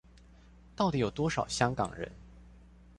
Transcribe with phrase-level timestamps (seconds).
[0.75, 2.11] 到底有多少香港人？